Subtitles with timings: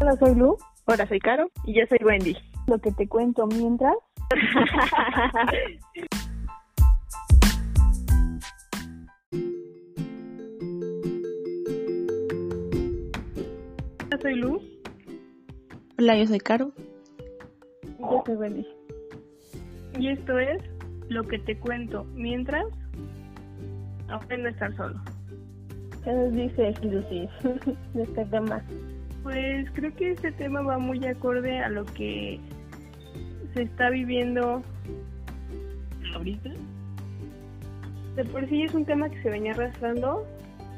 [0.00, 0.56] Hola, soy Lu.
[0.84, 1.50] Hola, soy Caro.
[1.64, 2.36] Y yo soy Wendy.
[2.68, 3.96] Lo que te cuento mientras.
[14.04, 14.62] Hola, soy Lu.
[15.98, 16.72] Hola, yo soy Caro.
[17.82, 18.66] Y yo soy Wendy.
[19.98, 20.62] Y esto es
[21.08, 22.66] Lo que te cuento mientras
[24.08, 24.94] aprende a estar solo.
[26.04, 27.28] ¿Qué nos dice Lucy
[27.94, 28.62] de este tema?
[29.28, 32.40] Pues creo que este tema va muy acorde a lo que
[33.52, 34.62] se está viviendo
[36.14, 36.48] ahorita.
[38.16, 40.26] De por sí es un tema que se venía arrastrando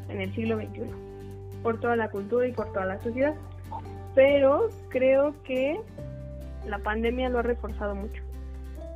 [0.09, 0.81] en el siglo XXI,
[1.63, 3.37] por toda la cultura y por toda la sociedad.
[4.17, 5.80] Pero creo que
[6.67, 8.21] la pandemia lo ha reforzado mucho.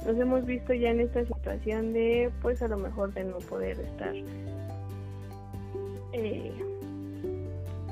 [0.04, 3.78] Nos hemos visto ya en esta situación de, pues a lo mejor de no poder
[3.78, 4.16] estar
[6.12, 6.52] eh,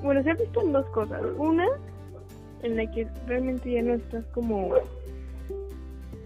[0.03, 1.21] bueno, se ha visto en dos cosas.
[1.39, 1.67] Una,
[2.63, 4.75] en la que realmente ya no estás como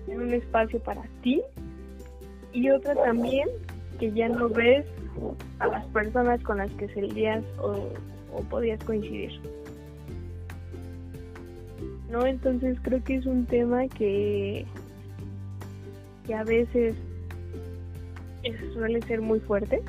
[0.09, 1.43] en un espacio para ti.
[2.53, 3.49] Y otra también,
[3.99, 4.87] que ya no ves
[5.59, 7.75] a las personas con las que salías o,
[8.35, 9.33] o podías coincidir.
[12.11, 12.25] ¿No?
[12.25, 14.65] Entonces creo que es un tema que,
[16.27, 16.95] que a veces
[18.43, 19.83] es- suele ser muy fuerte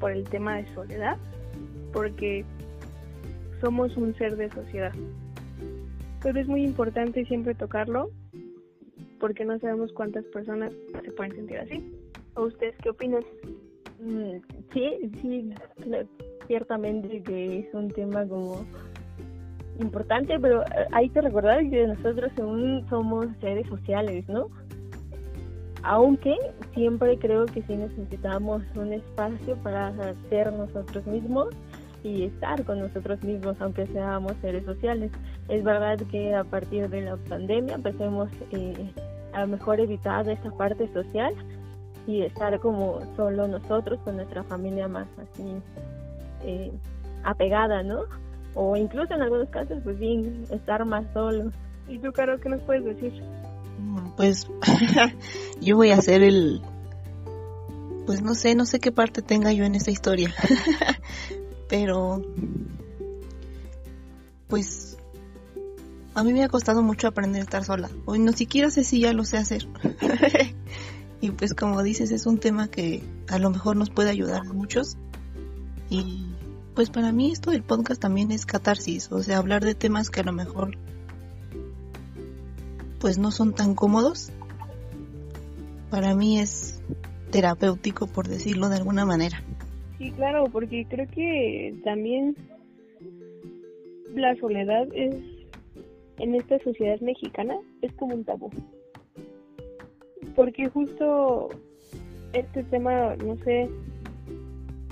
[0.00, 1.16] por el tema de soledad,
[1.92, 2.44] porque
[3.60, 4.92] somos un ser de sociedad.
[6.22, 8.10] Pero es muy importante siempre tocarlo
[9.18, 11.92] porque no sabemos cuántas personas se pueden sentir así.
[12.34, 13.22] ¿O ustedes qué opinan?
[14.00, 14.38] Mm,
[14.72, 15.52] Sí, sí,
[16.46, 18.64] ciertamente que es un tema como
[19.80, 24.48] importante, pero eh, hay que recordar que nosotros aún somos seres sociales, ¿no?
[25.82, 26.36] Aunque
[26.74, 29.92] siempre creo que sí necesitamos un espacio para
[30.28, 31.48] ser nosotros mismos
[32.02, 35.10] y estar con nosotros mismos, aunque seamos seres sociales.
[35.48, 38.92] Es verdad que a partir de la pandemia pues hemos eh,
[39.32, 41.34] a lo mejor evitado esta parte social
[42.06, 45.44] y estar como solo nosotros con nuestra familia más así
[46.44, 46.72] eh,
[47.24, 48.04] apegada, ¿no?
[48.54, 51.52] O incluso en algunos casos, pues bien, estar más solos.
[51.88, 53.12] ¿Y tú, Caro, qué nos puedes decir?
[53.78, 54.48] Mm, Pues
[55.60, 56.60] yo voy a hacer el...
[58.06, 60.34] Pues no sé, no sé qué parte tenga yo en esta historia.
[61.70, 62.22] Pero...
[64.48, 64.98] Pues...
[66.12, 67.88] A mí me ha costado mucho aprender a estar sola.
[68.04, 69.68] Hoy no siquiera sé si ya lo sé hacer.
[71.20, 74.52] y pues como dices, es un tema que a lo mejor nos puede ayudar a
[74.52, 74.98] muchos.
[75.88, 76.26] Y
[76.74, 79.10] pues para mí esto del podcast también es catarsis.
[79.12, 80.76] O sea, hablar de temas que a lo mejor
[82.98, 84.32] pues no son tan cómodos.
[85.90, 86.80] Para mí es
[87.30, 89.44] terapéutico, por decirlo de alguna manera.
[90.00, 92.34] Sí, claro, porque creo que también
[94.14, 95.14] la soledad es,
[96.16, 98.48] en esta sociedad mexicana, es como un tabú.
[100.34, 101.50] Porque justo
[102.32, 103.68] este tema, no sé,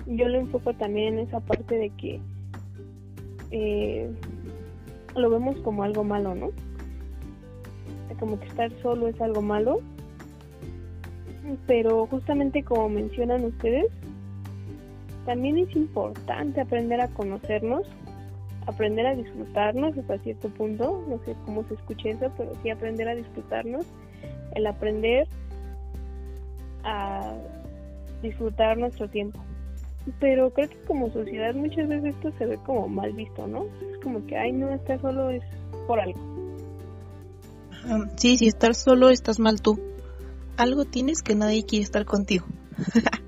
[0.04, 2.20] yo lo enfoco también en esa parte de que
[3.50, 4.10] eh,
[5.16, 6.50] lo vemos como algo malo, ¿no?
[8.20, 9.80] Como que estar solo es algo malo.
[11.66, 13.86] Pero justamente como mencionan ustedes,
[15.24, 17.86] también es importante aprender a conocernos,
[18.66, 23.08] aprender a disfrutarnos hasta cierto punto, no sé cómo se escucha eso, pero sí aprender
[23.08, 23.86] a disfrutarnos,
[24.54, 25.28] el aprender
[26.84, 27.34] a
[28.22, 29.40] disfrutar nuestro tiempo.
[30.20, 33.64] Pero creo que como sociedad muchas veces esto se ve como mal visto, ¿no?
[33.64, 35.42] Es como que, ay, no, estar solo es
[35.86, 36.18] por algo.
[38.16, 39.78] Sí, si estar solo estás mal tú.
[40.56, 42.46] Algo tienes que nadie quiere estar contigo.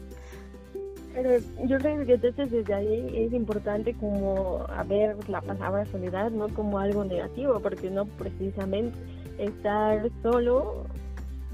[1.23, 6.31] Pero yo creo que entonces desde ahí es importante como a ver la palabra soledad
[6.31, 8.97] no como algo negativo, porque no precisamente
[9.37, 10.87] estar solo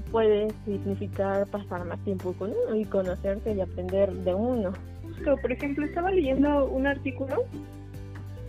[0.09, 4.71] puede significar pasar más tiempo con uno y conocerse y aprender de uno.
[5.19, 7.43] Pero, por ejemplo, estaba leyendo un artículo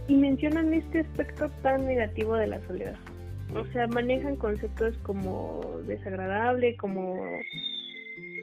[0.06, 2.94] y mencionan este aspecto tan negativo de la soledad.
[3.56, 7.16] O sea, manejan conceptos como desagradable, como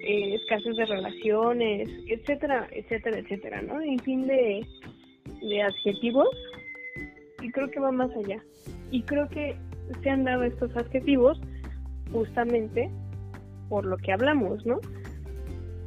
[0.06, 3.82] eh, escasez de relaciones, etcétera, etcétera, etcétera, ¿no?
[3.82, 4.64] En fin de,
[5.42, 6.30] de adjetivos.
[7.42, 8.40] Y creo que va más allá.
[8.92, 9.56] Y creo que
[10.04, 11.40] se han dado estos adjetivos
[12.12, 12.92] justamente
[13.68, 14.80] por lo que hablamos, ¿no?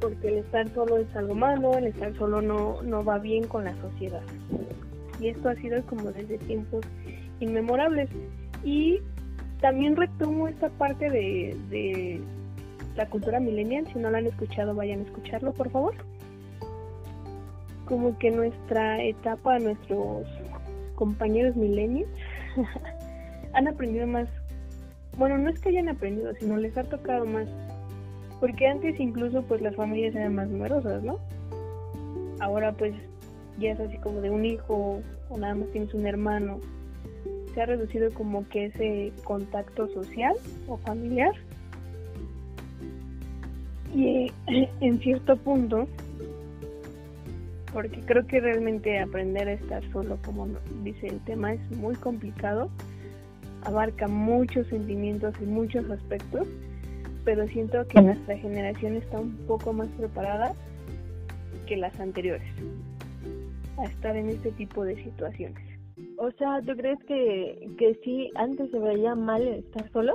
[0.00, 3.64] Porque el estar solo es algo malo, el estar solo no, no va bien con
[3.64, 4.22] la sociedad.
[5.20, 6.84] Y esto ha sido como desde tiempos
[7.38, 8.10] inmemorables.
[8.64, 8.98] Y
[9.60, 12.20] también retomo esta parte de, de
[12.98, 13.86] la cultura millennial.
[13.92, 15.94] Si no la han escuchado, vayan a escucharlo, por favor.
[17.86, 20.26] Como que nuestra etapa, nuestros
[20.96, 22.10] compañeros millennials,
[23.54, 24.28] han aprendido más.
[25.16, 27.48] Bueno, no es que hayan aprendido, sino les ha tocado más.
[28.40, 31.18] Porque antes incluso pues las familias eran más numerosas, ¿no?
[32.40, 32.94] Ahora pues
[33.58, 36.60] ya es así como de un hijo o nada más tienes un hermano.
[37.54, 40.34] Se ha reducido como que ese contacto social
[40.66, 41.32] o familiar.
[43.94, 44.30] Y
[44.80, 45.88] en cierto punto
[47.72, 50.48] porque creo que realmente aprender a estar solo, como
[50.82, 52.70] dice el tema, es muy complicado,
[53.62, 56.48] abarca muchos sentimientos y muchos aspectos,
[57.24, 60.54] pero siento que nuestra generación está un poco más preparada
[61.66, 62.48] que las anteriores
[63.76, 65.62] a estar en este tipo de situaciones.
[66.16, 70.14] O sea, ¿tú crees que, que sí antes se veía mal estar solo?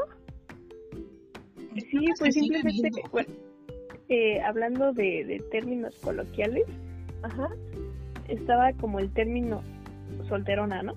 [1.75, 2.89] Sí, pues simplemente,
[4.09, 6.65] eh, hablando de, de términos coloquiales,
[7.23, 7.49] Ajá.
[8.27, 9.63] Estaba como el término
[10.27, 10.95] solterona, ¿no?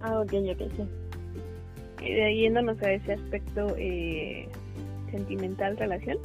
[0.00, 0.88] Ah, ok, ok, sí.
[2.02, 4.48] Eh, yéndonos a ese aspecto eh,
[5.10, 6.16] sentimental, relación,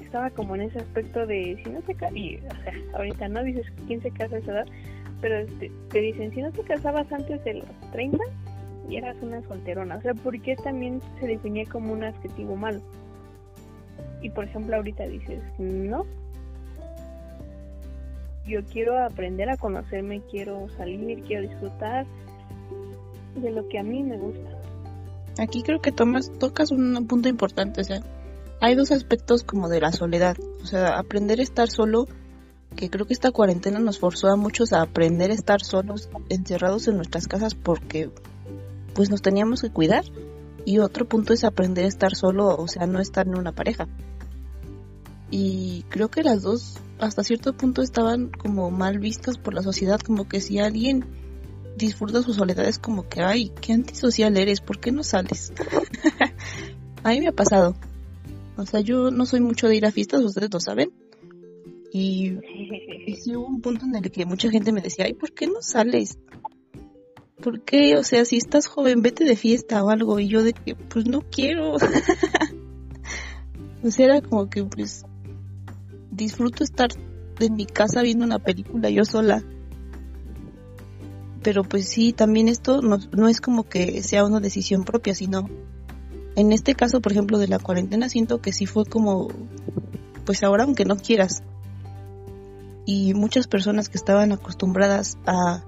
[0.00, 3.42] estaba como en ese aspecto de si no te casas, y o sea, ahorita no
[3.42, 4.66] dices quién se casa a esa edad,
[5.20, 8.18] pero este, te, dicen si no te casabas antes de los 30
[8.88, 12.80] y eras una solterona, o sea, ¿por qué también se definía como un adjetivo malo?
[14.26, 16.04] Y por ejemplo ahorita dices, no,
[18.44, 22.06] yo quiero aprender a conocerme, quiero salir, quiero disfrutar
[23.36, 24.50] de lo que a mí me gusta.
[25.38, 28.00] Aquí creo que tomas, tocas un punto importante, o sea,
[28.60, 32.08] hay dos aspectos como de la soledad, o sea, aprender a estar solo,
[32.74, 36.88] que creo que esta cuarentena nos forzó a muchos a aprender a estar solos, encerrados
[36.88, 38.10] en nuestras casas porque
[38.92, 40.02] pues nos teníamos que cuidar.
[40.64, 43.86] Y otro punto es aprender a estar solo, o sea, no estar en una pareja.
[45.30, 50.00] Y creo que las dos hasta cierto punto estaban como mal vistas por la sociedad,
[50.00, 51.04] como que si alguien
[51.76, 55.52] disfruta su soledad es como que, ay, qué antisocial eres, ¿por qué no sales?
[57.02, 57.76] a mí me ha pasado.
[58.56, 60.90] O sea, yo no soy mucho de ir a fiestas, ustedes lo saben.
[61.92, 62.32] Y,
[63.06, 65.60] y hubo un punto en el que mucha gente me decía, ay, ¿por qué no
[65.60, 66.18] sales?
[67.42, 67.96] ¿Por qué?
[67.96, 70.18] O sea, si estás joven, vete de fiesta o algo.
[70.18, 71.74] Y yo de que, pues no quiero.
[73.82, 75.04] o sea, era como que, pues,
[76.16, 76.90] disfruto estar
[77.38, 79.42] en mi casa viendo una película yo sola.
[81.42, 85.48] Pero pues sí, también esto no, no es como que sea una decisión propia, sino
[86.34, 89.28] en este caso, por ejemplo, de la cuarentena, siento que sí fue como,
[90.24, 91.42] pues ahora aunque no quieras.
[92.84, 95.64] Y muchas personas que estaban acostumbradas a,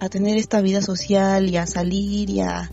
[0.00, 2.70] a tener esta vida social y a salir y a,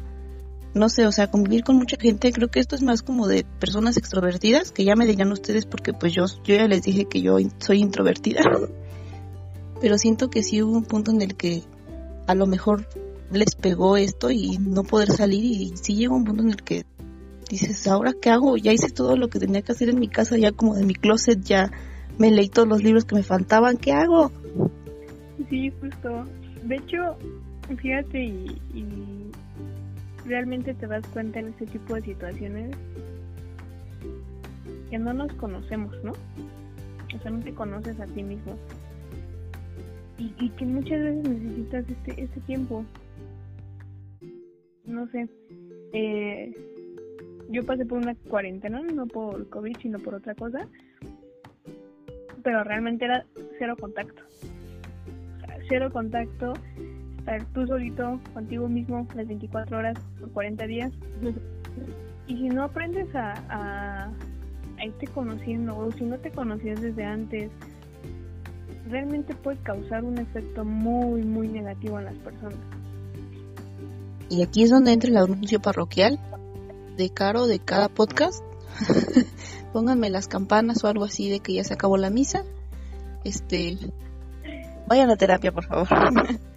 [0.76, 3.46] no sé, o sea, convivir con mucha gente, creo que esto es más como de
[3.60, 7.22] personas extrovertidas, que ya me dirán ustedes porque pues yo, yo ya les dije que
[7.22, 8.42] yo soy introvertida.
[9.82, 11.64] Pero siento que sí hubo un punto en el que
[12.28, 12.88] a lo mejor
[13.32, 16.86] les pegó esto y no poder salir y sí llegó un punto en el que
[17.50, 18.58] dices, ¿ahora qué hago?
[18.58, 20.94] Ya hice todo lo que tenía que hacer en mi casa, ya como de mi
[20.94, 21.72] closet, ya
[22.18, 24.30] me leí todos los libros que me faltaban, ¿qué hago?
[25.50, 26.26] Sí, justo.
[26.64, 27.18] De hecho,
[27.78, 29.32] fíjate y
[30.26, 32.76] realmente te das cuenta en este tipo de situaciones
[34.90, 36.14] que no nos conocemos, ¿no?
[37.16, 38.56] O sea, no te conoces a ti mismo.
[40.18, 42.86] Y, que muchas veces necesitas este, este tiempo.
[44.86, 45.28] No sé.
[45.92, 46.54] Eh,
[47.50, 50.68] yo pasé por una cuarentena, no por COVID, sino por otra cosa.
[52.44, 53.26] Pero realmente era
[53.60, 54.22] cero contacto.
[55.36, 56.54] O sea, cero contacto
[57.26, 60.92] estar tú solito contigo mismo las 24 horas por 40 días.
[62.28, 67.52] Y si no aprendes a, a, irte conociendo o si no te conocías desde antes,
[68.90, 72.58] realmente puede causar un efecto muy, muy negativo en las personas.
[74.28, 76.20] Y aquí es donde entra el anuncio parroquial
[76.98, 78.44] de Caro de cada podcast.
[79.72, 82.42] Pónganme las campanas o algo así de que ya se acabó la misa.
[83.24, 83.78] Este,
[84.88, 85.88] vayan a terapia, por favor.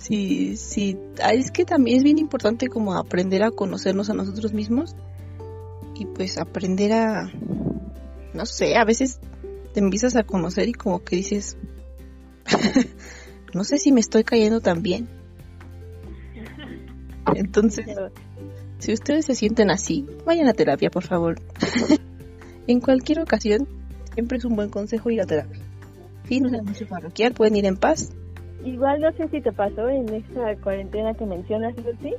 [0.00, 4.54] Sí, sí, ah, es que también es bien importante como aprender a conocernos a nosotros
[4.54, 4.96] mismos
[5.94, 7.30] y pues aprender a,
[8.32, 9.20] no sé, a veces
[9.74, 11.58] te empiezas a conocer y como que dices,
[13.54, 15.06] no sé si me estoy cayendo tan bien.
[17.34, 17.84] Entonces,
[18.78, 21.42] si ustedes se sienten así, vayan a terapia, por favor.
[22.66, 23.68] en cualquier ocasión,
[24.14, 25.60] siempre es un buen consejo ir a terapia.
[26.24, 28.14] Fin, un anuncio parroquial, pueden ir en paz
[28.64, 32.14] Igual no sé si te pasó en esta cuarentena que mencionas, Lucy,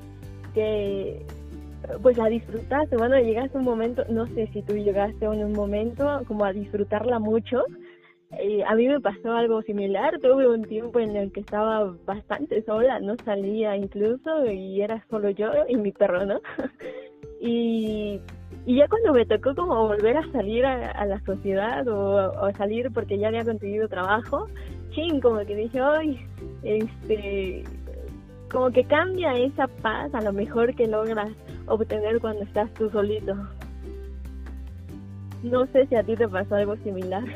[0.53, 1.25] que
[2.01, 6.21] pues a disfrutaste, bueno, llegaste un momento, no sé si tú llegaste en un momento
[6.27, 7.63] como a disfrutarla mucho
[8.39, 10.17] eh, a mí me pasó algo similar.
[10.19, 15.29] Tuve un tiempo en el que estaba bastante sola, no salía incluso y era solo
[15.31, 16.39] yo y mi perro, ¿no?
[17.41, 18.21] y,
[18.65, 22.89] y ya cuando me tocó como volver a salir a, la sociedad o, o, salir
[22.93, 24.47] porque ya había conseguido trabajo,
[24.91, 26.25] ching, como que dije, ay,
[26.63, 27.63] este,
[28.51, 31.31] como que cambia esa paz a lo mejor que logras
[31.67, 33.35] obtener cuando estás tú solito.
[35.43, 37.23] No sé si a ti te pasó algo similar.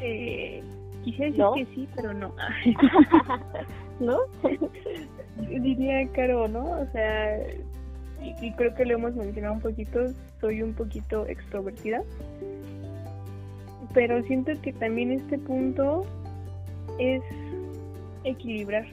[0.00, 0.62] eh,
[1.04, 2.34] quisiera decir que sí, pero no.
[4.00, 4.18] ¿No?
[5.36, 6.64] Diría Caro, ¿no?
[6.64, 7.38] O sea,
[8.22, 10.00] y, creo que lo hemos mencionado un poquito,
[10.40, 12.02] soy un poquito extrovertida.
[13.94, 16.04] Pero siento que también este punto
[17.00, 17.22] es
[18.24, 18.86] equilibrar.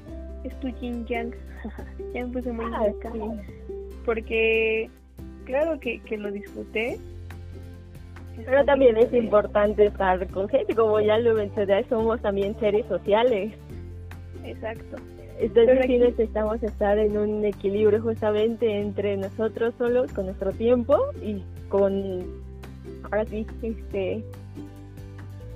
[0.44, 1.34] Es tu yin yang.
[2.14, 2.88] ya me puse muy ah,
[4.06, 4.90] Porque,
[5.46, 6.98] claro que, que lo disfruté.
[8.46, 13.54] Pero también es importante estar con gente, como ya lo mencioné, somos también seres sociales.
[14.44, 14.98] Exacto.
[15.40, 21.44] Entonces sí necesitamos estar en un equilibrio justamente entre nosotros solos, con nuestro tiempo y
[21.70, 22.26] con,
[23.04, 24.24] ahora sí, este,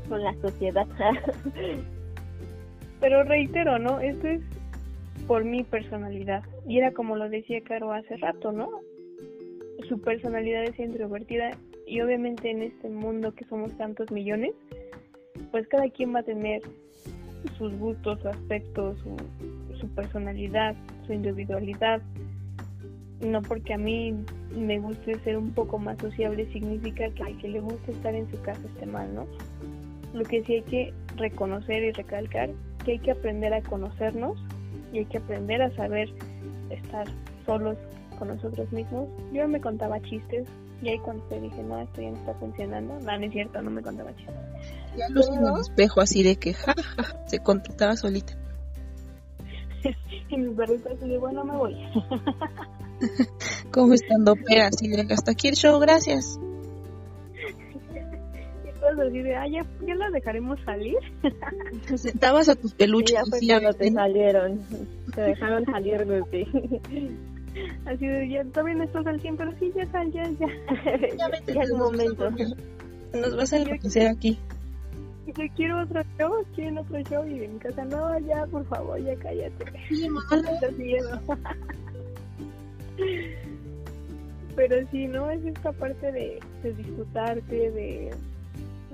[0.10, 0.88] con la sociedad.
[3.02, 4.00] Pero reitero, ¿no?
[4.00, 4.42] Esto es
[5.28, 6.44] por mi personalidad.
[6.68, 8.70] Y era como lo decía Caro hace rato, ¿no?
[9.90, 11.52] Su personalidad es introvertida
[11.88, 14.54] y obviamente en este mundo que somos tantos millones,
[15.52, 16.62] pues cada quien va a tener
[17.58, 19.18] sus gustos, su aspecto, su,
[19.78, 20.76] su personalidad,
[21.08, 22.02] su individualidad.
[23.20, 24.14] No porque a mí
[24.56, 28.30] me guste ser un poco más sociable significa que al que le guste estar en
[28.30, 29.28] su casa esté mal, ¿no?
[30.14, 32.50] Lo que sí hay que reconocer y recalcar
[32.84, 34.38] que hay que aprender a conocernos
[34.94, 36.10] y hay que aprender a saber
[36.70, 37.08] estar
[37.46, 37.78] solos
[38.20, 39.08] con nosotros mismos.
[39.32, 40.48] Yo me contaba chistes
[40.82, 43.62] y ahí cuando te dije, no, esto ya no está funcionando, no, no es cierto,
[43.62, 44.36] no me contaba chistes.
[44.98, 46.74] Ya lo en el espejo así de que, ja,
[47.28, 48.34] se contaba solita.
[50.30, 51.76] y mi perrito así de, bueno, me voy.
[53.72, 56.40] Como estando pera, así de, hasta aquí el show, gracias
[59.00, 60.98] así de, ah, ya, la dejaremos salir.
[61.96, 63.16] Sentabas a tus peluches.
[63.16, 63.40] Ya fue
[63.74, 64.60] te salieron,
[65.14, 66.48] te dejaron salir, bebé.
[67.86, 70.48] Así de, ya, todavía no estás al 100, pero sí, ya sal, ya, ya.
[71.18, 72.32] Ya, vete, ya es momento.
[73.14, 74.40] Nos vas a enloquecer aquí.
[75.28, 79.16] Yo quiero otro show, quieren otro show y en casa, no, ya, por favor, ya
[79.16, 79.66] cállate.
[79.90, 80.08] Sí,
[84.56, 85.32] Pero sí, ¿no?
[85.32, 88.12] Es esta parte de, de disfrutarte, de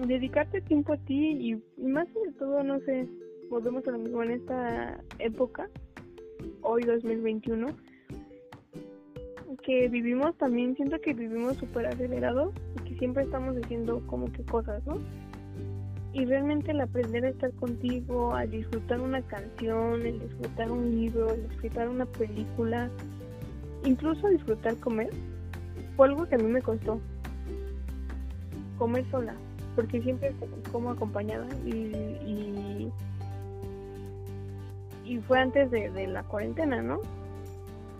[0.05, 3.07] dedicarte tiempo a ti y más de todo, no sé,
[3.49, 5.69] volvemos a lo mismo en esta época,
[6.61, 7.67] hoy 2021,
[9.63, 14.43] que vivimos también, siento que vivimos súper acelerados y que siempre estamos haciendo como que
[14.43, 14.97] cosas, ¿no?
[16.13, 21.33] Y realmente el aprender a estar contigo, a disfrutar una canción, el disfrutar un libro,
[21.33, 22.89] el disfrutar una película,
[23.83, 25.09] incluso disfrutar comer,
[25.95, 26.99] fue algo que a mí me costó.
[28.77, 29.35] Comer sola
[29.77, 30.34] porque siempre
[30.72, 32.89] como acompañada y,
[35.05, 37.00] y, fue antes de, la cuarentena, ¿no?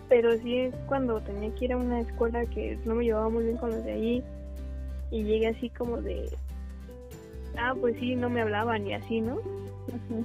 [0.10, 3.44] Pero sí es cuando tenía que ir a una escuela que no me llevaba muy
[3.44, 4.24] bien con los de allí
[5.12, 6.30] y llegué así como de,
[7.58, 9.38] ah, pues sí, no me hablaban y así, ¿no?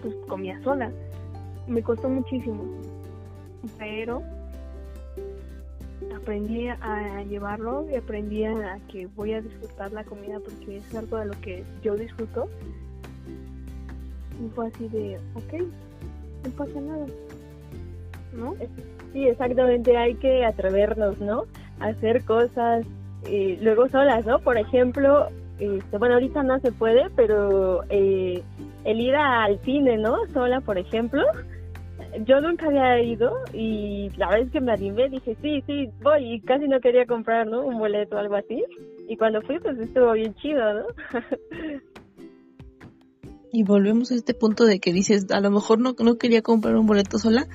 [0.00, 0.90] Pues comía sola.
[1.66, 2.64] Me costó muchísimo,
[3.78, 4.22] pero
[6.22, 11.18] aprendí a llevarlo y aprendí a que voy a disfrutar la comida porque es algo
[11.18, 12.48] de lo que yo disfruto.
[14.40, 15.62] Y fue así de, ok,
[16.44, 17.06] no pasa nada.
[18.32, 18.54] ¿No?
[19.12, 21.44] Sí, exactamente, hay que atrevernos, ¿no?
[21.80, 22.86] A hacer cosas
[23.26, 24.38] eh, luego solas, ¿no?
[24.38, 28.42] Por ejemplo, este, bueno, ahorita no se puede, pero eh,
[28.84, 30.16] el ir al cine, ¿no?
[30.32, 31.22] Sola, por ejemplo,
[32.26, 36.40] yo nunca había ido y la vez que me animé dije, sí, sí, voy y
[36.40, 37.64] casi no quería comprar, ¿no?
[37.64, 38.64] Un boleto o algo así.
[39.08, 40.86] Y cuando fui, pues estuvo bien chido, ¿no?
[43.52, 46.74] y volvemos a este punto de que dices, a lo mejor no, no quería comprar
[46.76, 47.46] un boleto sola,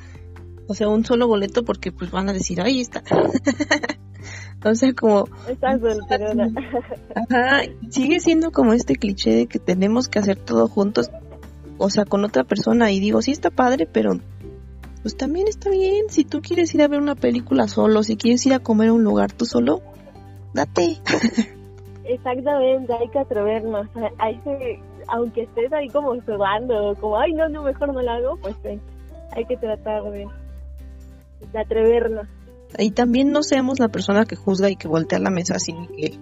[0.67, 3.03] o sea, un solo boleto porque pues van a decir, ahí está.
[4.63, 5.27] o sea, como...
[5.47, 5.81] Estás
[7.15, 11.09] Ajá, sigue siendo como este cliché de que tenemos que hacer todo juntos,
[11.79, 12.91] o sea, con otra persona.
[12.91, 14.19] Y digo, sí está padre, pero
[15.01, 16.09] pues también está bien.
[16.09, 18.93] Si tú quieres ir a ver una película solo, si quieres ir a comer a
[18.93, 19.81] un lugar tú solo,
[20.53, 20.97] date.
[22.05, 23.87] Exactamente, hay que atrevernos.
[24.17, 28.37] Hay que, aunque estés ahí como sudando, como, ay, no, no, mejor no lo hago,
[28.41, 28.79] pues eh,
[29.35, 30.25] hay que tratar de,
[31.51, 32.27] de atrevernos.
[32.77, 36.17] Y también no seamos la persona que juzga y que voltea la mesa así que...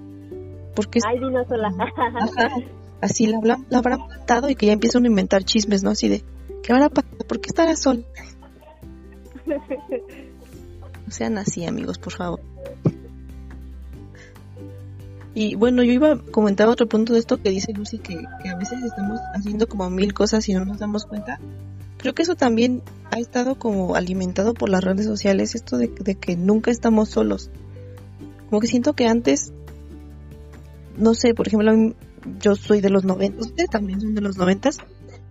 [0.76, 1.00] Porque...
[1.08, 1.70] Ay, dino sola.
[3.02, 5.92] así la, habrá, la habrán plantado y que ya empiezan a inventar chismes, ¿no?
[5.92, 6.24] Así de,
[6.64, 7.18] ¿qué habrá pasado?
[7.28, 8.06] ¿Por qué estará sol?
[9.46, 12.42] No sean así, amigos, por favor.
[15.36, 18.56] Y bueno, yo iba a comentar otro punto de esto que dice Lucy, que, a
[18.56, 21.40] veces estamos haciendo como mil cosas y no nos damos cuenta.
[21.98, 26.38] Creo que eso también ha estado como alimentado por las redes sociales, esto de, que
[26.38, 27.52] nunca estamos solos.
[28.50, 29.52] Como que siento que antes,
[30.98, 31.94] no sé, por ejemplo,
[32.40, 34.70] yo soy de los 90, ustedes también son de los 90,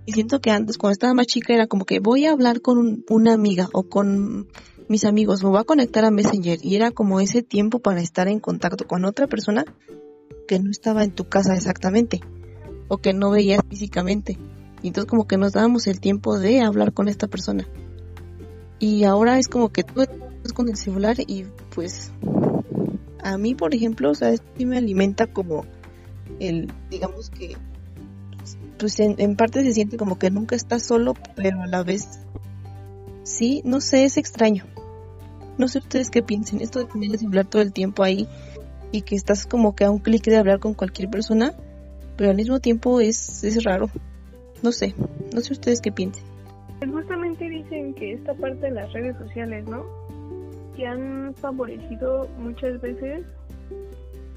[0.06, 3.04] y siento que antes, cuando estaba más chica, era como que voy a hablar con
[3.08, 4.48] una amiga o con
[4.88, 8.28] mis amigos, me voy a conectar a Messenger y era como ese tiempo para estar
[8.28, 9.64] en contacto con otra persona
[10.46, 12.20] que no estaba en tu casa exactamente
[12.88, 14.38] o que no veías físicamente.
[14.82, 17.66] Y entonces como que nos dábamos el tiempo de hablar con esta persona.
[18.78, 22.12] Y ahora es como que tú estás con el celular y pues
[23.22, 25.64] a mí, por ejemplo, o sea, sí me alimenta como
[26.40, 27.56] el, digamos que,
[28.78, 32.20] pues en, en parte se siente como que nunca estás solo, pero a la vez,
[33.22, 34.64] sí, no sé, es extraño.
[35.58, 38.28] No sé ustedes qué piensen, esto de tener el celular todo el tiempo ahí
[38.90, 41.54] y que estás como que a un clic de hablar con cualquier persona,
[42.16, 43.90] pero al mismo tiempo es, es raro.
[44.62, 44.94] No sé,
[45.34, 46.24] no sé ustedes qué piensen.
[46.78, 49.84] Pues justamente dicen que esta parte de las redes sociales, ¿no?
[50.76, 53.24] Que han favorecido muchas veces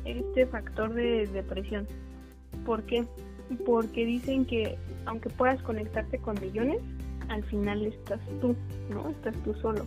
[0.05, 1.87] este factor de depresión.
[2.65, 3.05] ¿Por qué?
[3.65, 6.79] Porque dicen que aunque puedas conectarte con millones,
[7.29, 8.55] al final estás tú,
[8.89, 9.09] ¿no?
[9.09, 9.85] Estás tú solo.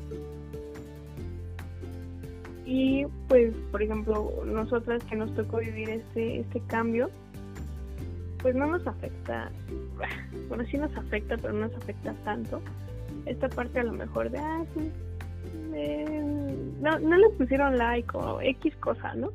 [2.65, 7.11] Y pues, por ejemplo, nosotras que nos tocó vivir este, este cambio,
[8.43, 9.51] pues no nos afecta,
[10.49, 12.61] bueno, sí nos afecta, pero no nos afecta tanto.
[13.27, 14.65] Esta parte a lo mejor de, ah,
[16.81, 19.31] no, no le pusieron like o X cosa, ¿no?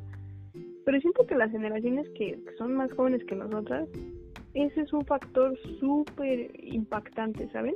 [0.84, 3.88] Pero siento que las generaciones que, que son más jóvenes que nosotras,
[4.64, 7.74] ese es un factor súper impactante, ¿saben?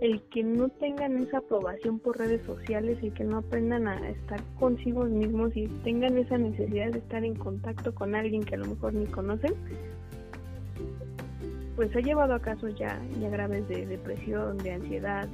[0.00, 4.42] el que no tengan esa aprobación por redes sociales, y que no aprendan a estar
[4.58, 8.66] consigo mismos y tengan esa necesidad de estar en contacto con alguien que a lo
[8.66, 9.54] mejor ni conocen,
[11.76, 15.28] pues ha llevado a casos ya, ya graves de depresión, de ansiedad,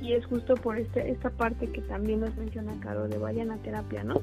[0.00, 3.56] y es justo por este, esta parte que también nos menciona Caro, de vayan a
[3.58, 4.14] terapia, ¿no?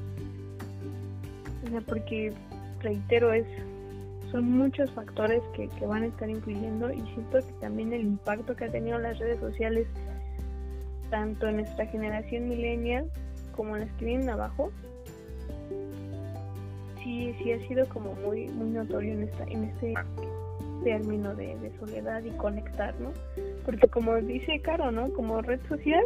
[1.64, 2.32] O sea, porque,
[2.80, 3.46] reitero, es
[4.30, 8.54] son muchos factores que, que van a estar influyendo y siento que también el impacto
[8.56, 9.86] que ha tenido las redes sociales
[11.10, 13.10] tanto en nuestra generación millennial
[13.54, 14.72] como en las que vienen abajo
[17.02, 19.94] sí sí ha sido como muy muy notorio en esta en este
[20.82, 23.12] término de, de soledad y conectar no
[23.64, 26.04] porque como dice Caro no como red social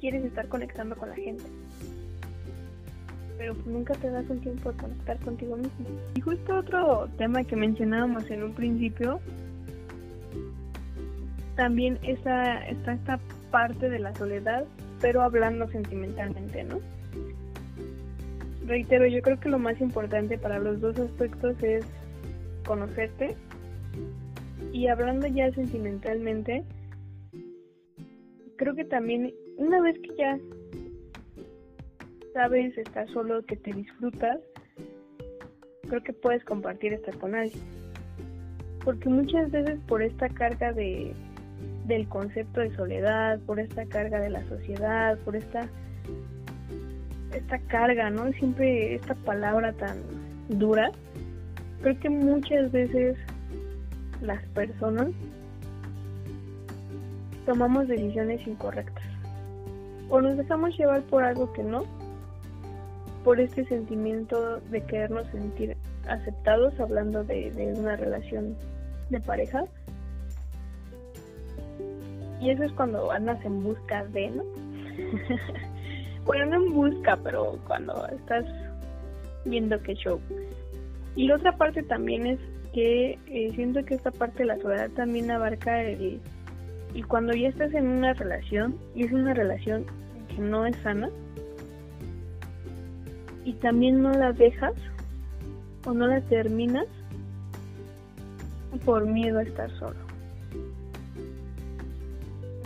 [0.00, 1.44] quieres estar conectando con la gente
[3.38, 5.86] pero nunca te das un tiempo de conectar contigo mismo.
[6.14, 9.20] Y justo otro tema que mencionábamos en un principio,
[11.56, 13.20] también está, está esta
[13.50, 14.64] parte de la soledad,
[15.00, 16.80] pero hablando sentimentalmente, ¿no?
[18.66, 21.84] Reitero, yo creo que lo más importante para los dos aspectos es
[22.66, 23.36] conocerte
[24.72, 26.64] y hablando ya sentimentalmente,
[28.56, 30.38] creo que también una vez que ya
[32.36, 34.38] sabes, estás solo, que te disfrutas,
[35.88, 37.64] creo que puedes compartir esto con alguien.
[38.84, 41.14] Porque muchas veces por esta carga de
[41.86, 45.66] del concepto de soledad, por esta carga de la sociedad, por esta
[47.32, 48.30] esta carga, ¿no?
[48.32, 49.96] Siempre esta palabra tan
[50.50, 50.90] dura.
[51.80, 53.16] Creo que muchas veces
[54.20, 55.08] las personas
[57.46, 59.04] tomamos decisiones incorrectas.
[60.10, 61.84] O nos dejamos llevar por algo que no,
[63.26, 68.56] por este sentimiento de querernos sentir aceptados, hablando de, una relación
[69.10, 69.64] de pareja.
[72.40, 74.44] Y eso es cuando andas en busca de, ¿no?
[76.24, 78.44] bueno, no en busca, pero cuando estás
[79.44, 80.20] viendo qué show.
[81.16, 82.38] Y la otra parte también es
[82.72, 86.20] que eh, siento que esta parte de la soledad también abarca el,
[86.94, 89.84] y cuando ya estás en una relación y es una relación
[90.28, 91.10] que no es sana,
[93.46, 94.74] y también no la dejas
[95.86, 96.88] o no la terminas
[98.84, 99.96] por miedo a estar solo.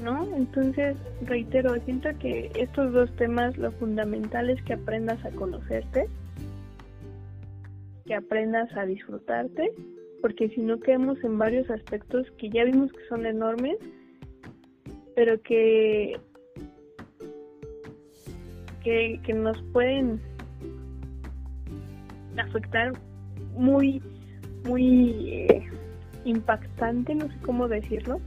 [0.02, 0.24] ¿No?
[0.34, 6.06] Entonces, reitero, siento que estos dos temas, lo fundamental es que aprendas a conocerte,
[8.06, 9.72] que aprendas a disfrutarte,
[10.22, 13.76] porque si no quedamos en varios aspectos que ya vimos que son enormes,
[15.14, 16.18] pero que,
[18.82, 20.18] que, que nos pueden
[22.38, 22.92] afectar
[23.56, 24.02] muy,
[24.64, 25.68] muy eh,
[26.24, 28.20] impactante, no sé cómo decirlo.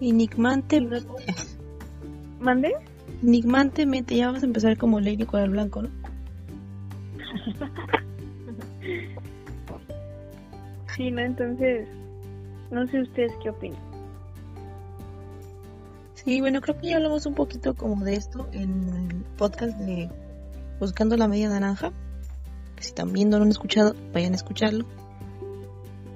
[0.00, 0.80] Enigmante.
[2.40, 2.72] ¿Mande?
[3.22, 5.90] Enigmantemente, ya vas a empezar como Lady el Blanco, ¿no?
[10.96, 11.20] sí, ¿no?
[11.20, 11.86] Entonces,
[12.70, 13.80] no sé ustedes qué opinan.
[16.14, 20.10] Sí, bueno, creo que ya hablamos un poquito como de esto en el podcast de
[20.78, 21.92] Buscando la Media Naranja.
[22.80, 24.86] Si también no lo han escuchado, vayan a escucharlo.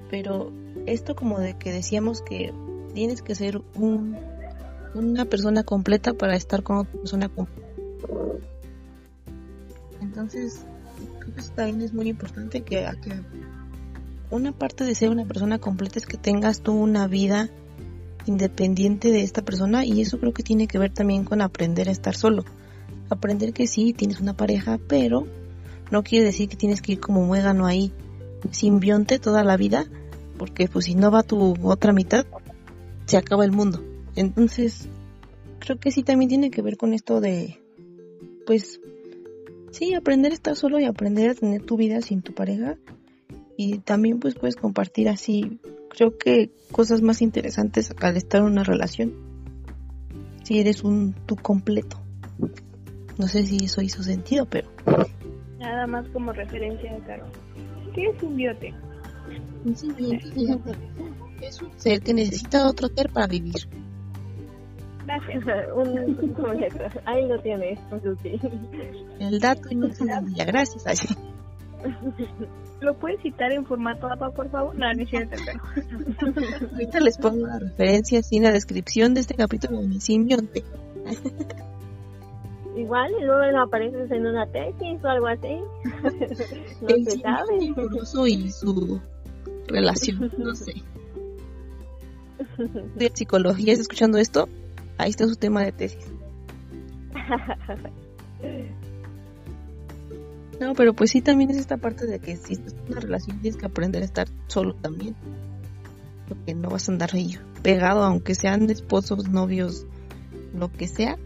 [0.09, 0.51] Pero
[0.85, 2.53] esto como de que decíamos que
[2.93, 4.17] tienes que ser un,
[4.93, 7.67] una persona completa para estar con otra persona completa.
[10.01, 10.65] Entonces,
[11.19, 13.21] creo que también es muy importante que, que
[14.31, 17.49] una parte de ser una persona completa es que tengas tú una vida
[18.25, 21.91] independiente de esta persona y eso creo que tiene que ver también con aprender a
[21.91, 22.43] estar solo.
[23.09, 25.27] Aprender que sí, tienes una pareja, pero
[25.91, 27.91] no quiere decir que tienes que ir como muégano ahí,
[28.51, 29.85] simbionte toda la vida,
[30.37, 32.25] porque pues si no va tu otra mitad,
[33.05, 33.83] se acaba el mundo.
[34.15, 34.87] Entonces,
[35.59, 37.59] creo que sí también tiene que ver con esto de,
[38.45, 38.79] pues,
[39.71, 42.77] sí, aprender a estar solo y aprender a tener tu vida sin tu pareja.
[43.57, 48.63] Y también pues puedes compartir así, creo que cosas más interesantes al estar en una
[48.63, 49.13] relación.
[50.43, 51.97] Si eres un tú completo.
[53.17, 54.69] No sé si eso hizo sentido, pero...
[55.59, 57.25] Nada más como referencia, Caro.
[57.93, 58.73] ¿Qué es un biote?
[59.63, 60.77] Un simbionte
[61.41, 63.67] es un ser que necesita otro ser para vivir.
[65.05, 65.43] Gracias.
[65.75, 66.35] un,
[67.05, 67.79] ahí lo tienes,
[69.19, 70.87] El dato inútil ya, gracias.
[70.87, 71.07] Así.
[72.81, 74.75] ¿Lo puedes citar en formato APA, por favor?
[74.75, 75.29] No, ni siquiera
[76.73, 80.63] Ahorita les pongo la referencia así en la descripción de este capítulo de mi simbionte.
[82.75, 85.61] Igual, y luego apareces en una tesis o algo así.
[86.81, 87.57] no El se sabe.
[88.29, 88.99] y su
[89.67, 90.73] relación, no sé.
[92.95, 94.49] De psicología, ¿estás escuchando esto?
[94.97, 96.05] Ahí está su tema de tesis.
[100.59, 103.39] No, pero pues sí también es esta parte de que si estás en una relación
[103.39, 105.15] tienes que aprender a estar solo también.
[106.27, 109.85] Porque no vas a andar ahí pegado, aunque sean esposos, novios,
[110.53, 111.17] lo que sea.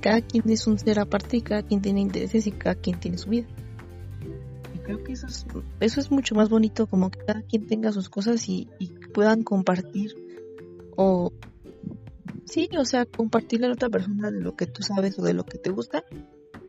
[0.00, 3.18] Cada quien es un ser aparte y cada quien tiene intereses y cada quien tiene
[3.18, 3.46] su vida.
[4.74, 5.46] Y creo que eso es,
[5.80, 9.42] eso es mucho más bonito, como que cada quien tenga sus cosas y, y puedan
[9.42, 10.14] compartir
[10.96, 11.32] o
[12.44, 15.34] sí, o sea, compartirle a la otra persona de lo que tú sabes o de
[15.34, 16.04] lo que te gusta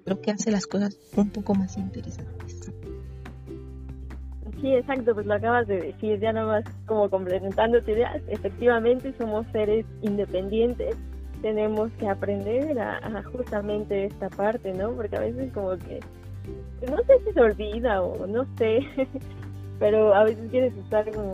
[0.10, 2.72] creo que hace las cosas un poco más interesantes.
[4.60, 9.14] Sí, exacto, pues lo acabas de decir, ya nada más como complementando tu idea, efectivamente
[9.18, 10.98] somos seres independientes,
[11.42, 14.92] tenemos que aprender a, justamente esta parte, ¿no?
[14.92, 16.00] Porque a veces como que,
[16.90, 18.82] no sé si se olvida o no sé,
[19.80, 21.32] pero a veces quieres estar como,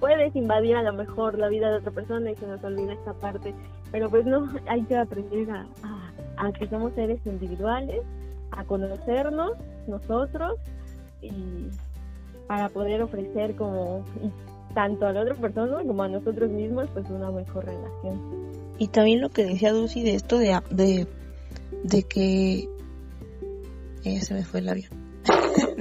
[0.00, 3.12] puedes invadir a lo mejor la vida de otra persona y se nos olvida esta
[3.14, 3.54] parte,
[3.90, 5.66] pero pues no, hay que aprender a
[6.36, 8.02] a que somos seres individuales,
[8.50, 9.52] a conocernos
[9.86, 10.58] nosotros
[11.20, 11.68] y
[12.46, 14.04] para poder ofrecer como
[14.74, 18.20] tanto a la otra persona como a nosotros mismos pues una mejor relación.
[18.78, 21.06] Y también lo que decía Dulce de esto de, de,
[21.84, 22.68] de que
[24.04, 24.90] ella se me fue el avión.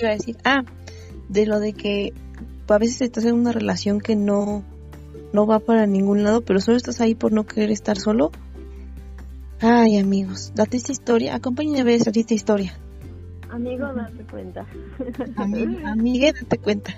[0.00, 0.64] iba a decir, ah,
[1.28, 2.12] de lo de que
[2.68, 4.64] a veces estás en una relación que no,
[5.32, 8.30] no va para ningún lado, pero solo estás ahí por no querer estar solo
[9.62, 11.34] Ay, amigos, la triste historia.
[11.34, 12.72] Acompáñenme a ver esa triste historia.
[13.50, 14.66] Amigo, date cuenta.
[15.36, 16.94] amigue, date cuenta.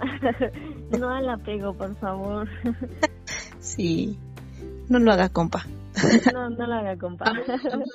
[0.98, 2.48] no al apego, por favor.
[3.62, 4.18] sí,
[4.88, 5.66] no lo haga, compa.
[6.34, 7.32] no, no lo haga, compa.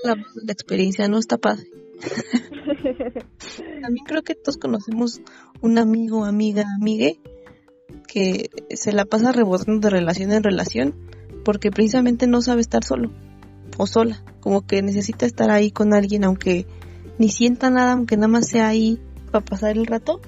[0.03, 1.67] La, la experiencia no está padre.
[3.81, 5.21] También creo que todos conocemos
[5.61, 7.19] un amigo, amiga, amigue
[8.07, 10.95] que se la pasa rebotando de relación en relación
[11.43, 13.11] porque precisamente no sabe estar solo
[13.77, 16.65] o sola, como que necesita estar ahí con alguien aunque
[17.19, 18.99] ni sienta nada, aunque nada más sea ahí
[19.31, 20.21] para pasar el rato.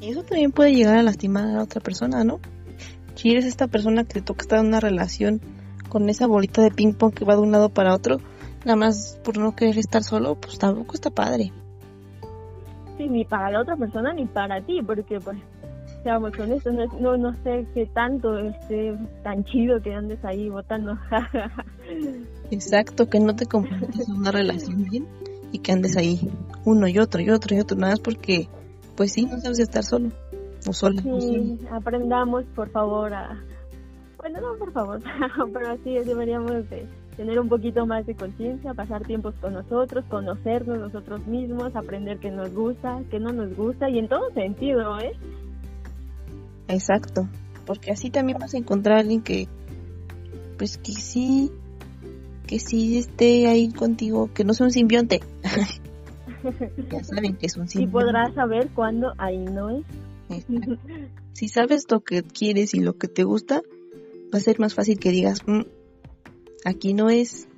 [0.00, 2.40] Y eso también puede llegar a lastimar a la otra persona, ¿no?
[3.18, 5.40] Si eres esta persona que te toca estar en una relación
[5.88, 8.18] con esa bolita de ping pong que va de un lado para otro,
[8.64, 11.52] nada más por no querer estar solo, pues tampoco está padre.
[12.96, 15.36] Sí, ni para la otra persona ni para ti, porque pues
[16.04, 20.96] seamos honestos, no, no, sé qué tanto esté tan chido que andes ahí votando.
[22.52, 25.08] Exacto, que no te comprometas en una relación bien
[25.50, 26.30] y que andes ahí
[26.64, 28.48] uno y otro y otro y otro, nada más porque,
[28.94, 30.12] pues sí, no sabes estar solo
[30.68, 31.02] o sola.
[31.02, 33.42] Sí, aprendamos por favor a...
[34.18, 35.00] Bueno, no por favor,
[35.52, 36.86] pero sí deberíamos de
[37.18, 42.30] tener un poquito más de conciencia, pasar tiempos con nosotros, conocernos nosotros mismos, aprender qué
[42.30, 45.12] nos gusta, qué no nos gusta y en todo sentido, ¿eh?
[46.68, 47.28] Exacto,
[47.66, 49.48] porque así también vas a encontrar a alguien que,
[50.58, 51.50] pues que sí,
[52.46, 55.20] que sí esté ahí contigo, que no sea un simbionte.
[56.92, 57.90] ya saben que es un simbionte.
[57.90, 59.84] Y podrás saber cuándo ahí no es.
[61.32, 63.62] si sabes lo que quieres y lo que te gusta,
[64.32, 65.62] va a ser más fácil que digas, mm,
[66.64, 67.48] aquí no es.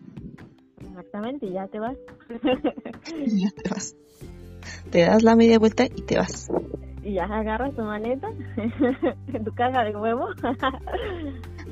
[0.80, 1.96] Exactamente, y ya te vas.
[3.26, 3.96] y ya te vas.
[4.90, 6.48] Te das la media vuelta y te vas.
[7.02, 8.28] Y ya agarras tu maleta,
[9.44, 10.26] tu caja de huevo,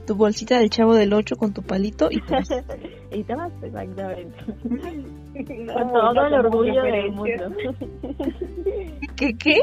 [0.06, 2.48] tu bolsita del chavo del 8 con tu palito y te vas.
[3.12, 4.34] y te vas, exactamente.
[5.66, 7.52] con todo el orgullo del mundo.
[9.16, 9.60] ¿Qué qué?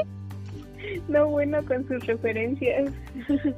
[1.07, 2.91] No, bueno, con sus referencias.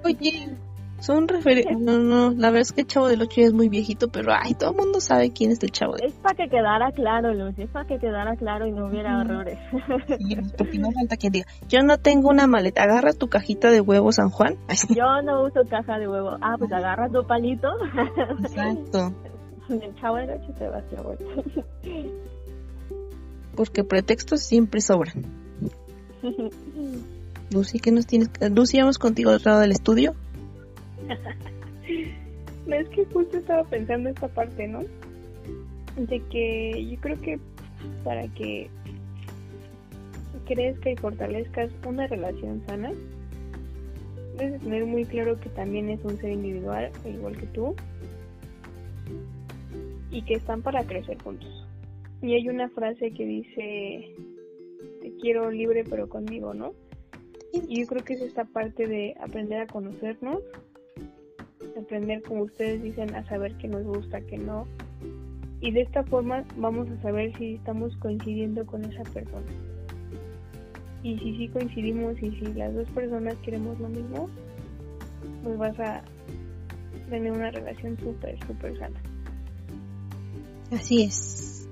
[0.04, 0.56] Oye,
[1.00, 1.80] son referencias.
[1.80, 4.56] No, no, la verdad es que el Chavo del 8 es muy viejito, pero ay,
[4.56, 7.64] todo el mundo sabe quién es el Chavo del Es para que quedara claro, Lucy,
[7.64, 9.60] es para que quedara claro y no hubiera errores.
[10.18, 13.82] Sí, porque no falta quien diga, yo no tengo una maleta, agarra tu cajita de
[13.82, 14.56] huevo San Juan.
[14.96, 16.38] Yo no uso caja de huevo.
[16.42, 17.70] Ah, pues agarra tu palito.
[18.40, 19.14] Exacto.
[19.70, 21.00] El Chavo del 8 te va a hacer
[23.56, 25.26] Porque pretextos siempre sobran.
[27.52, 28.30] Lucy, ¿qué nos tienes?
[28.52, 30.16] Lucy, vamos contigo al lado del estudio.
[32.68, 34.82] es que justo estaba pensando esta parte, ¿no?
[35.96, 37.40] De que yo creo que
[38.04, 38.70] para que
[40.46, 42.92] crezca y fortalezcas una relación sana,
[44.38, 47.76] debes tener muy claro que también es un ser individual, igual que tú,
[50.12, 51.66] y que están para crecer juntos.
[52.22, 54.16] Y hay una frase que dice,
[55.02, 56.74] te quiero libre pero conmigo, ¿no?
[57.68, 60.42] Y yo creo que es esta parte de aprender a conocernos,
[61.78, 64.68] aprender, como ustedes dicen, a saber qué nos gusta, qué no.
[65.62, 69.46] Y de esta forma vamos a saber si estamos coincidiendo con esa persona.
[71.04, 74.30] Y si sí coincidimos y si las dos personas queremos lo mismo,
[75.44, 76.04] pues vas a
[77.10, 79.02] tener una relación súper, súper sana.
[80.72, 81.68] Así es.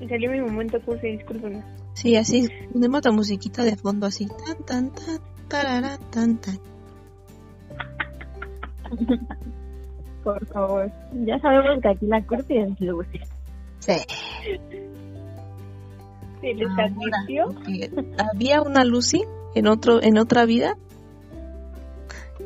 [0.00, 1.62] Y salió mi momento cursi, discúlpenme.
[1.94, 2.48] Sí, así.
[2.72, 4.26] Ponemos la musiquita de fondo así.
[4.26, 6.58] Tan, tan, tan, tarara, tan, tan.
[10.24, 10.90] Por favor.
[11.24, 13.20] Ya sabemos que aquí la corte es Lucy.
[13.80, 13.96] Sí.
[16.40, 17.54] ¿Se les advirtió?
[18.32, 20.76] Había una Lucy en otro en otra vida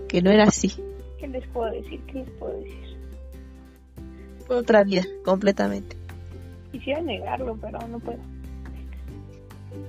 [0.09, 0.73] que no era así.
[1.19, 2.01] ¿Qué les puedo decir?
[2.07, 2.97] ¿Qué les puedo decir?
[4.49, 5.97] Otra vida, completamente.
[6.71, 8.19] Quisiera negarlo, pero no puedo.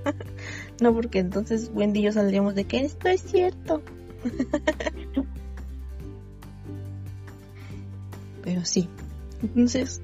[0.81, 3.81] no, porque entonces Wendy y yo saldríamos de que esto es cierto.
[8.43, 8.89] Pero sí.
[9.41, 10.01] Entonces,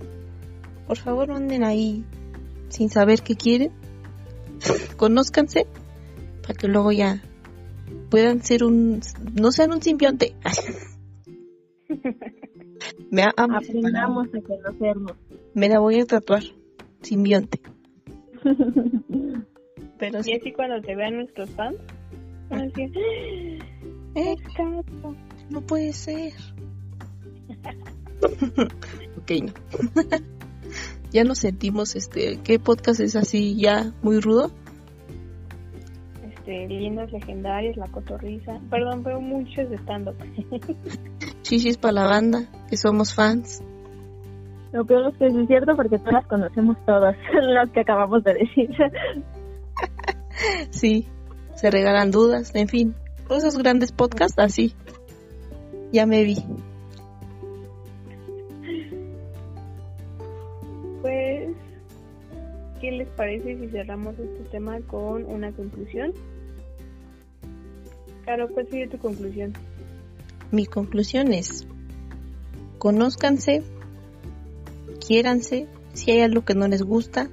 [0.88, 2.04] por favor, manden ahí
[2.70, 3.72] sin saber qué quieren.
[4.98, 5.68] Conózcanse
[6.42, 7.22] para que luego ya
[8.10, 9.02] puedan ser un.
[9.40, 10.36] No sean un simbionte.
[13.12, 15.14] Me Aprendamos a conocernos.
[15.54, 16.44] Me la voy a tatuar.
[17.02, 17.60] Simbionte.
[20.00, 21.78] Pero y así cuando te vean nuestros fans,
[22.50, 22.92] van a decir,
[24.16, 24.36] eh,
[25.50, 26.34] no puede ser.
[29.18, 29.54] ok, no.
[31.12, 34.52] ya nos sentimos, este, ¿qué podcast es así ya muy rudo?
[36.24, 40.16] Este, Lindas Legendarias, La Cotorriza, perdón, pero muchos de stand-up.
[41.42, 43.64] Chichis para la banda, que somos fans.
[44.72, 48.34] Lo peor es que es cierto porque todas las conocemos todas, las que acabamos de
[48.36, 48.70] decir.
[50.72, 51.08] sí,
[51.56, 52.96] se regalan dudas, en fin,
[53.28, 54.74] todos esos grandes podcasts así.
[55.92, 56.38] Ya me vi.
[61.02, 61.50] Pues,
[62.80, 66.14] ¿qué les parece si cerramos este tema con una conclusión?
[68.24, 69.54] Claro, ¿cuál sería tu conclusión?
[70.52, 71.68] Mi conclusión es,
[72.78, 73.64] conózcanse,
[75.06, 77.30] quiéranse, si hay algo que no les gusta,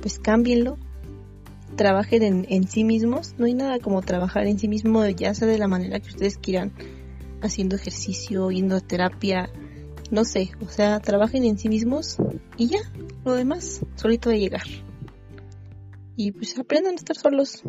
[0.00, 0.78] pues cámbienlo,
[1.78, 3.34] trabajen en, sí mismos.
[3.38, 6.36] No hay nada como trabajar en sí mismo, ya sea de la manera que ustedes
[6.36, 6.74] quieran,
[7.40, 9.48] haciendo ejercicio, yendo a terapia,
[10.10, 12.18] no sé, o sea, trabajen en sí mismos
[12.56, 12.80] y ya,
[13.24, 14.66] lo demás, solito de llegar.
[16.16, 17.62] Y pues aprendan a estar solos.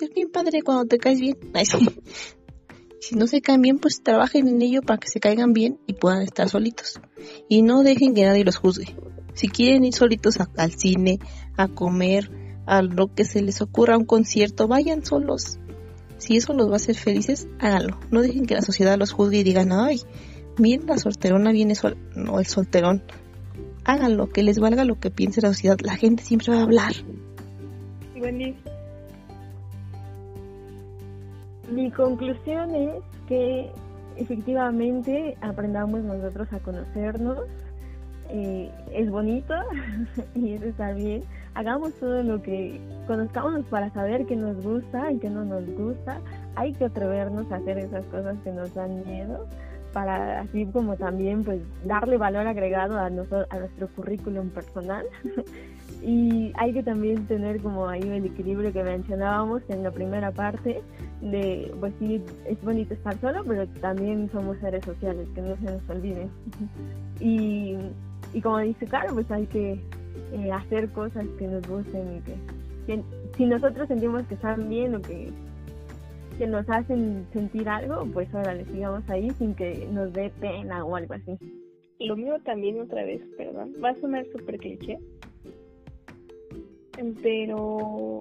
[0.00, 1.38] Es bien padre cuando te caes bien.
[2.98, 5.92] Si no se caen bien, pues trabajen en ello para que se caigan bien y
[5.92, 6.98] puedan estar solitos.
[7.48, 8.96] Y no dejen que nadie los juzgue.
[9.34, 11.20] Si quieren ir solitos al cine,
[11.56, 15.58] a comer, a lo que se les ocurra, un concierto, vayan solos.
[16.18, 17.98] Si eso los va a hacer felices, háganlo.
[18.10, 20.00] No dejen que la sociedad los juzgue y digan, ay,
[20.58, 23.02] miren la solterona viene sol, no el solterón,
[23.84, 25.78] háganlo, que les valga lo que piense la sociedad.
[25.82, 26.92] La gente siempre va a hablar.
[28.20, 28.54] Wendy.
[31.70, 33.70] Mi conclusión es que
[34.16, 37.38] efectivamente aprendamos nosotros a conocernos.
[38.28, 39.54] Eh, es bonito
[40.34, 41.22] y eso está bien.
[41.56, 46.20] Hagamos todo lo que conozcamos para saber qué nos gusta y qué no nos gusta.
[46.54, 49.46] Hay que atrevernos a hacer esas cosas que nos dan miedo
[49.94, 55.06] para así como también pues darle valor agregado a, nosotros, a nuestro currículum personal
[56.02, 60.82] y hay que también tener como ahí el equilibrio que mencionábamos en la primera parte
[61.22, 65.64] de pues sí es bonito estar solo pero también somos seres sociales que no se
[65.64, 66.28] nos olvide
[67.20, 67.78] y,
[68.34, 69.80] y como dice Caro pues hay que
[70.32, 73.02] eh, hacer cosas que nos gusten y que,
[73.36, 75.30] si nosotros sentimos que están bien o que
[76.38, 80.84] que nos hacen sentir algo, pues ahora le sigamos ahí sin que nos dé pena
[80.84, 81.38] o algo así.
[81.98, 84.98] Lo mío también otra vez, perdón, va a sonar súper cliché,
[87.22, 88.20] pero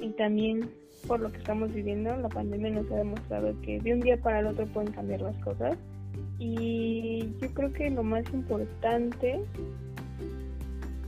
[0.00, 0.68] y también
[1.06, 4.40] por lo que estamos viviendo, la pandemia nos ha demostrado que de un día para
[4.40, 5.78] el otro pueden cambiar las cosas
[6.38, 9.40] y yo creo que lo más importante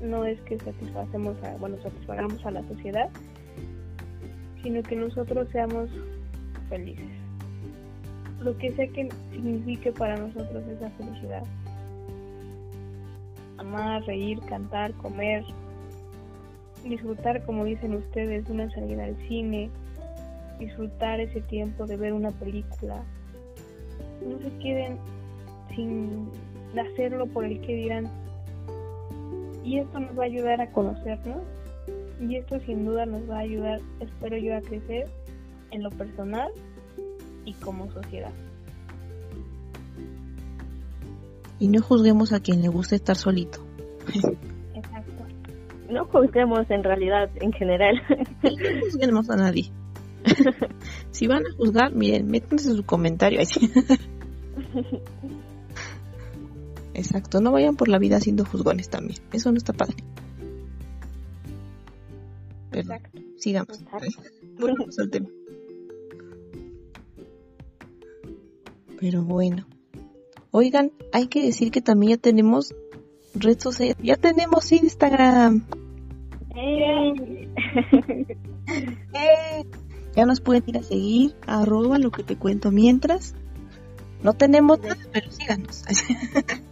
[0.02, 3.08] no es que satisfacemos a, bueno, satisfagamos a la sociedad,
[4.62, 5.88] sino que nosotros seamos
[6.68, 7.06] felices.
[8.40, 11.42] Lo que sé que signifique para nosotros esa felicidad.
[13.58, 15.44] Amar, reír, cantar, comer,
[16.84, 19.70] disfrutar, como dicen ustedes, una salida al cine,
[20.58, 23.02] disfrutar ese tiempo de ver una película.
[24.26, 24.98] No se queden
[25.74, 26.28] sin
[26.78, 28.10] hacerlo por el que dirán.
[29.64, 31.42] Y esto nos va a ayudar a conocernos
[32.20, 35.08] y esto sin duda nos va a ayudar, espero yo, a crecer
[35.70, 36.50] en lo personal
[37.44, 38.32] y como sociedad.
[41.58, 43.60] Y no juzguemos a quien le guste estar solito.
[44.74, 45.24] Exacto.
[45.90, 48.00] No juzguemos en realidad, en general.
[48.42, 49.70] no juzguemos a nadie.
[51.10, 53.40] si van a juzgar, miren, métanse su comentario.
[57.00, 59.18] Exacto, no vayan por la vida siendo juzgones también.
[59.32, 59.96] Eso no está padre.
[62.72, 63.18] Exacto.
[63.38, 63.82] Sigamos.
[64.58, 65.28] Volvemos al tema.
[69.00, 69.66] Pero bueno.
[70.50, 72.74] Oigan, hay que decir que también ya tenemos
[73.34, 73.96] red social.
[74.02, 75.64] Ya tenemos Instagram.
[76.54, 77.48] ¡Eh!
[79.14, 79.64] ¡Eh!
[80.14, 81.34] Ya nos pueden ir a seguir.
[81.46, 83.34] Arroba lo que te cuento mientras.
[84.22, 85.82] No tenemos nada, pero síganos.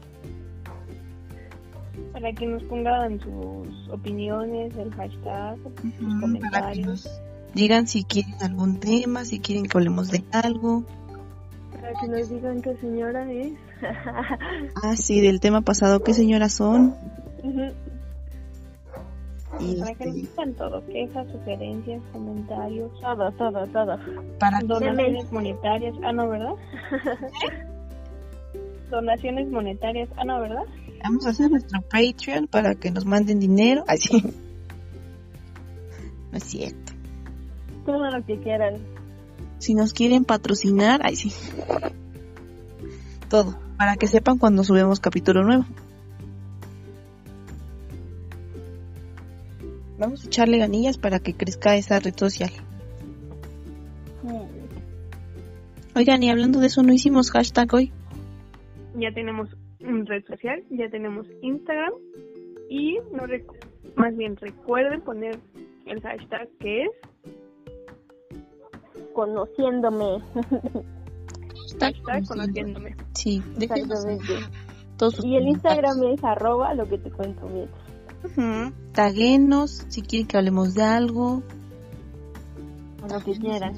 [2.20, 5.57] para que nos pongan sus opiniones, el hashtag,
[5.98, 7.20] sus comentarios.
[7.54, 10.85] digan si quieren algún tema, si quieren que hablemos de algo.
[11.72, 13.52] Para que nos digan qué señora es.
[14.83, 16.96] ah, sí, del tema pasado, qué señoras son.
[19.61, 22.90] y para que nos este, digan todo, quejas, sugerencias, comentarios.
[23.00, 23.96] Todo, todo, todo.
[24.40, 25.94] Para donaciones monetarias.
[26.02, 26.54] Ah, no, ¿verdad?
[28.90, 30.09] donaciones monetarias.
[30.16, 30.64] Ah, no, ¿verdad?
[31.02, 33.84] Vamos a hacer nuestro Patreon para que nos manden dinero.
[33.87, 34.22] Así.
[36.30, 36.92] No es cierto.
[37.87, 38.76] Todo lo que quieran.
[39.58, 41.32] Si nos quieren patrocinar, ahí sí.
[43.30, 43.58] Todo.
[43.78, 45.64] Para que sepan cuando subimos capítulo nuevo.
[49.98, 52.50] Vamos a echarle ganillas para que crezca esa red social.
[55.94, 57.92] Oigan, y hablando de eso, ¿no hicimos hashtag hoy?
[58.94, 59.48] Ya tenemos
[59.81, 61.93] red social, ya tenemos Instagram
[62.69, 63.25] y no
[63.97, 65.38] más bien recuerden poner
[65.87, 66.91] el hashtag que es
[69.14, 70.23] conociéndome.
[71.81, 72.97] hashtag conociéndome.
[73.14, 73.43] Sí,
[75.23, 77.69] y el Instagram es arroba lo que te cuento bien.
[78.93, 81.43] Taguenos si quieren que hablemos de algo.
[83.09, 83.75] Lo que quieran.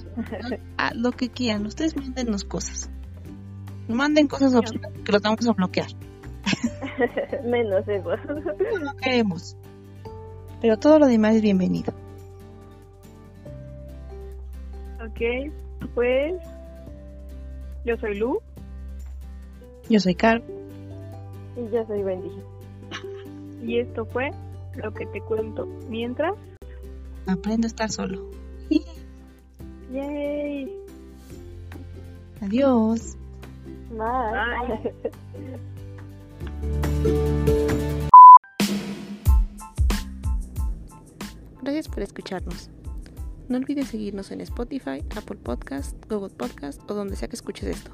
[0.78, 1.66] Ah, lo que quieran.
[1.66, 2.90] Ustedes mándennos cosas.
[3.90, 4.54] No manden cosas
[5.04, 5.88] que los vamos a bloquear.
[7.44, 8.10] Menos eso.
[8.80, 9.56] No queremos.
[10.60, 11.92] Pero todo lo demás es bienvenido.
[15.04, 15.52] Ok,
[15.92, 16.40] pues
[17.84, 18.38] yo soy Lu.
[19.88, 20.40] Yo soy Car.
[21.56, 22.30] Y yo soy Wendy.
[23.64, 24.30] Y esto fue
[24.76, 26.34] lo que te cuento mientras
[27.26, 28.30] aprendo a estar solo.
[29.90, 30.70] Yay.
[32.40, 33.16] Adiós.
[41.62, 42.70] Gracias por escucharnos.
[43.48, 47.90] No olvides seguirnos en Spotify, Apple Podcast, Google Podcast o donde sea que escuches esto.